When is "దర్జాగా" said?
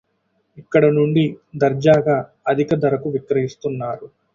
1.55-2.17